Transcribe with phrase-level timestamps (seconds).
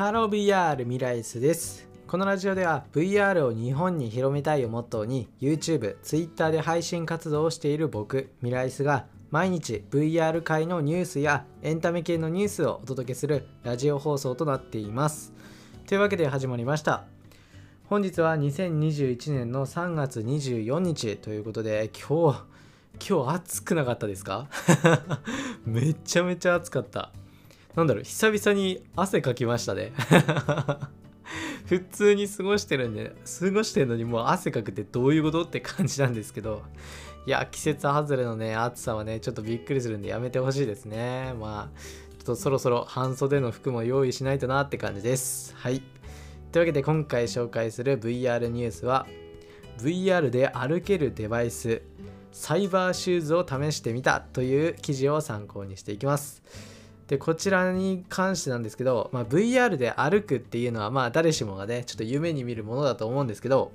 [0.00, 1.86] Hello VR ミライスです。
[2.06, 15.34] このラジオでは VR を日本に広めたいをモットーに YouTube、Twitter で配信活動をしている僕、ミライスが毎日 VR 界のニュースやエンタメ系のニュースをお届けするラジオ放送となっています。
[15.86, 17.04] というわけで始まりました。
[17.84, 22.44] 本日は2021年の3月24日ということで今日
[23.06, 24.48] 今日暑くなかったですか？
[25.66, 27.12] めちゃめちゃ暑かった
[27.76, 29.92] なんだろう久々に汗かきましたね。
[31.66, 36.62] 普通に過ごしてるんで過ごしてるのにもう汗かくってどういうことって感じなんですけど。
[37.26, 41.34] いや季節外れのね暑さはねちょっとびっくりするんでやめてほしいですね。
[41.38, 41.80] まあ
[42.18, 45.54] ちょっとそろそろ半袖の服も用意しないとなって感じです。
[45.54, 45.82] はい。
[46.50, 49.06] というわけで今回紹介する VR ニュースは
[49.78, 51.82] VR で歩けるデバイス
[52.32, 56.42] サイバーシューズを試してみたという記事を参考にしていきます。
[57.10, 63.72] でこちらに関してなんですけど、まあ、VR で歩くっていうのはまあ誰しもがねちょっと夢に見るものだと思うんですけど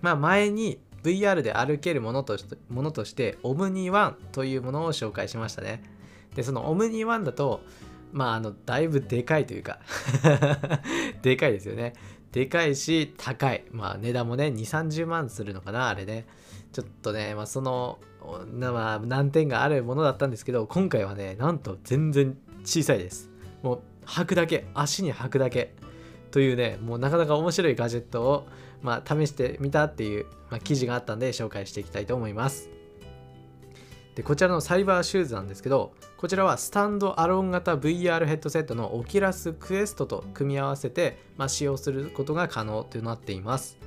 [0.00, 5.82] まあ前に VR で歩けるものとしてものとしてオムニワンというものを紹介しましたね。
[6.36, 7.60] でそのオムニワンだと
[8.12, 9.80] まああのだいぶでかいというか
[11.20, 11.92] でかいですよね。
[12.32, 13.66] でかいし高い。
[13.72, 16.26] まあ値段もね2 3 0万するのかなあれね。
[16.72, 17.98] ちょっとね、まあ、その、
[18.52, 23.30] まあ、難点があるものだったんですけど今回はねなんと全然小さいです。
[23.62, 25.74] もう履くだけ足に履くだけ
[26.30, 28.46] というねもうなかなか面白いガジェットを、
[28.82, 32.70] まあ、試してみたっていう、まあ、記事があったんで紹介していきたいと思います。
[34.14, 43.78] でこちらのサイバーシューズなんですけどこちらはスタンドアロン型 VR ヘッドセットのオキラスクエストと組み合わせて、まあ、使用することが可能となっています。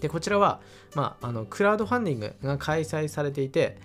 [0.00, 0.60] でこちらは、
[0.94, 3.76] まあ、あのクラウドファンディングが開催されていて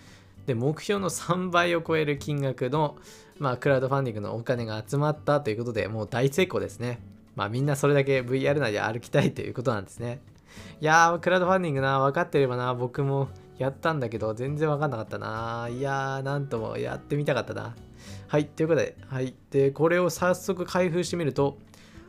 [0.46, 2.98] で目標の3倍を超える金額の、
[3.40, 7.00] まあ、クラウドファンディングのお金が集まったということでもう大成功ですね。
[7.36, 10.22] まあ、みんなそれだけ VR 内で歩きたいということなんですね。
[10.82, 15.68] いやー、クラウドファンディングな、分かってればな、僕もやったんだけど、全然分かんなかったな。
[15.72, 17.76] いやー、なんともやってみたかったな。
[18.28, 19.34] はい、ということで、はい。
[19.50, 21.58] で、これを早速開封してみると、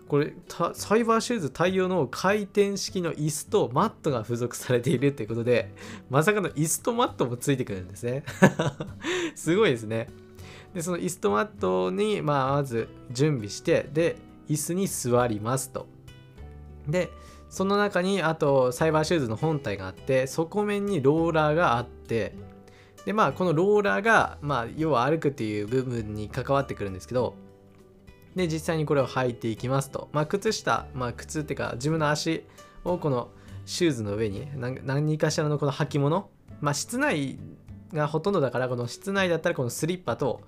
[0.09, 0.34] これ
[0.75, 5.72] サイバーシューズ対応の回転式の椅子とマットが付属されているということで
[6.10, 8.25] まさかの椅子とマットもついてくるんですね。
[9.34, 10.09] すごいですね。
[10.75, 14.16] でその椅子とマットに、まあ、まず準備してで
[14.48, 15.87] 椅子に座りますと。
[16.88, 17.10] で
[17.48, 22.34] その中にあとサイバーシューズの本体があって底面にローラーがあって
[23.06, 27.34] でまあこのローラーが、まあ、要は歩くっていう部分に関わってくるんですけど
[28.34, 32.45] で実際にこれを履いていきますと、まあ、靴下、まあ、靴っていうか自分の足
[32.84, 33.31] をこの
[33.65, 36.28] シューズの上に何かしらのこの履物、
[36.61, 37.39] まあ、室内
[37.93, 40.43] がほとんどだからこの室内だったらこのスリッパと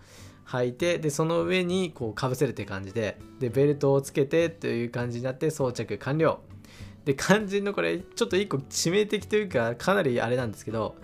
[0.47, 6.41] 履いてでその上にこうかぶせるって感じででベルトをつけてという感じになって装着完了。
[7.04, 10.97] で肝心のこれちょっと一個致命的というかかなりあれなんですけど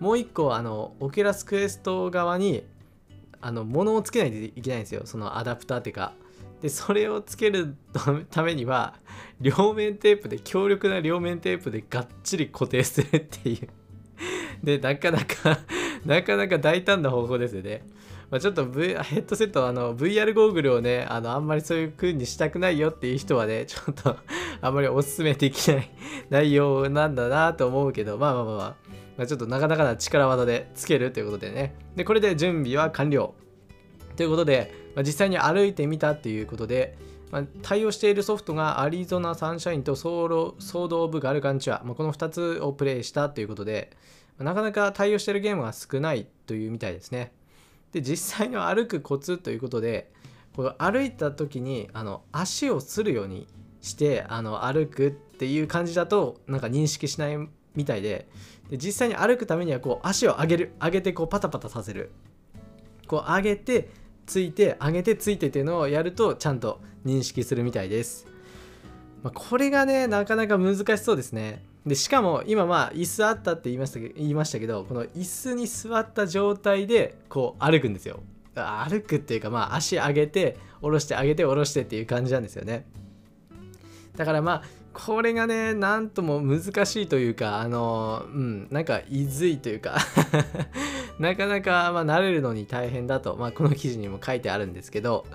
[0.00, 2.62] もう一個あの Oculus Quest 側に
[3.40, 5.02] あの物をつけないといけないんですよ。
[5.04, 6.12] そのアダプターっていうか。
[6.62, 7.76] でそれをつける
[8.30, 8.94] ためには
[9.40, 13.68] 両面テープで強力な両面テープでがっちり固定するっていう
[14.62, 15.58] でなかなか
[16.04, 17.82] なかなか大胆な方法ですよね、
[18.30, 24.16] まあ、ちょっと、v、ヘッドセットあの VR ゴーグルをねあのあんまりそういう風にしたくないよっていう人はねちょっと
[24.62, 25.90] あんまりおすすめできない
[26.30, 31.74] 内容なんだなと思うけどまあまあまあまあまあ、ちょっとなかなかな力技でつけるということでね。
[31.96, 33.34] で、これで準備は完了。
[34.16, 36.96] ということで、まあ、実際に歩いてみたっていうことで、
[37.30, 43.90] まあ、対応しているソフトがアリゾナサンシャインとソーロソード・オブ・ガルガンチュア、まあ、この2つをプレイしたということで、
[44.38, 47.32] まあ、なかなか対応しているゲームが少ないというみたいですね。
[47.92, 50.10] で、実際の歩くコツということで、
[50.56, 53.46] この歩いた時にあの足をするように
[53.82, 57.36] してあの歩くっていう感じだとなんか認識しない
[57.74, 58.26] みたいで
[58.70, 62.10] で実際に歩くためにはこう足を上げる上げてこうパタパタさせる
[63.06, 63.90] こう上げて
[64.26, 68.26] ついて上げてついてっていうのをやるとちゃんと認識するみたいです、
[69.22, 71.64] まあ、これがねなかなか難しそうですね。
[71.86, 78.20] でしかも今まあ椅子あったって言いました言いましたけどこの椅子に座った状態でこう歩くんですよ。
[78.54, 82.86] 歩くっていうかまあ足上げて下ろして上げて下ろしてっていう感じなんですよね。
[84.16, 84.62] だからまあ
[84.96, 89.98] これがねなんとも難しいというかあのうんなんかいずいというか
[91.20, 95.26] なかなか、まあ、慣れるのに大変だと、まあ、この記事にも書いてあるんですけど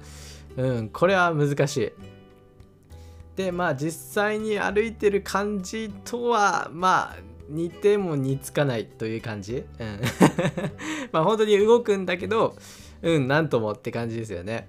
[0.58, 1.92] うんこれは難しい。
[3.36, 7.18] でまあ実際に歩いてる感じとはまあ
[7.48, 10.02] 似ても似つかないという感じ、うん、
[11.13, 12.56] まあ本当に動くんだけど
[13.02, 14.68] うんなんともって感じですよね、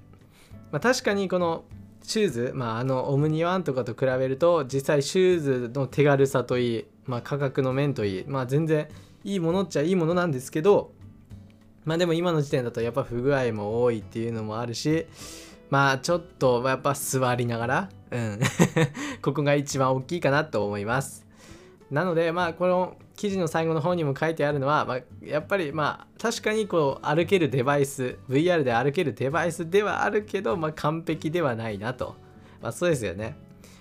[0.71, 1.65] まあ、確かにこの
[2.02, 8.88] シューズ、まあ、あのオムニワンとかと比べると実際シューズの手軽さといい、まあ、価格の面といい、まあ、全然
[9.25, 10.93] いいものっちゃいいものなんですけど
[11.84, 15.06] まあでも今の時点だとやっぱ不具合も多いっていうのもあるし
[15.70, 18.38] まあちょっとやっぱ座りながらうん。
[19.22, 21.26] ここが一番大きいかなと思います。
[21.93, 32.17] なのでまあこの記事の最後の方にも書いてあるのは、まあ、やっぱりまあ確かにこう歩けるデバイス VR で歩けるデバイスではあるけど、まあ、完璧ではないなと、
[32.62, 33.37] まあ、そうですよね。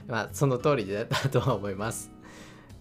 [0.08, 2.12] まあその通りだとは思います。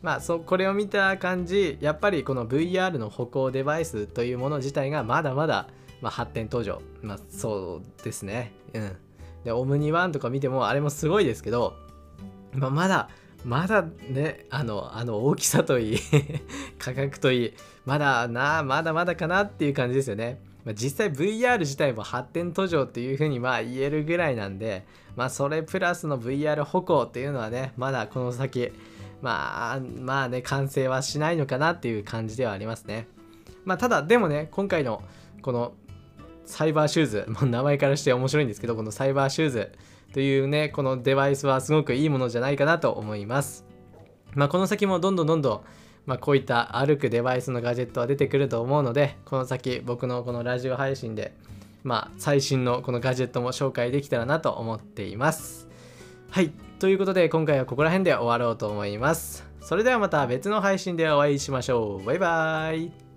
[0.02, 5.68] まあそこれを見た感じやっぱりこの VR の歩行デバイスというもの自体がまだまだ、
[6.00, 6.82] まあ、発展途上。
[7.02, 8.52] まあそうですね。
[8.74, 8.96] うん。
[9.44, 11.76] でオムニワンとか見てもあれもすごいですけど、
[12.52, 13.08] まあ、まだ
[13.44, 15.98] まだねあのあの大きさといい
[16.78, 17.52] 価格といい
[17.84, 24.84] まだなまだまだかなっていう感じですよね、まあ、実際 VR 自体も発展途上っていうふうにまあ言えるぐらいなんで
[25.16, 28.72] まあそれプラスの VR 歩行っていうのはねまだこの先
[29.22, 33.06] まあまあね完成はしないのかなっていう感じではありますね。
[33.64, 35.02] まあただでもね今回の
[35.42, 35.74] この
[36.46, 39.72] サイバーシューズもう名前からして面白いんですけどこのサイバーシューズ
[40.12, 43.64] というねこのデバイスはすごくいいものじゃないかなと思います。
[44.34, 45.60] まあこの先もどんどんどんどん
[46.06, 51.34] まあ、こういった歩くデバイスのガジェットは出てくると思うのでこの先僕のこのラジオ配信で
[51.84, 55.68] まあ最新のこのガジェットも紹介できたらなと思っています。
[56.30, 59.46] はいということで今回はここら辺で終わろうと思います。
[59.60, 62.04] それではまた別の配信でお会いしましょう。
[62.04, 63.09] バイバーイ。